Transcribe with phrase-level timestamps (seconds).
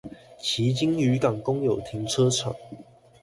[0.39, 2.55] 旗津漁港公有停車場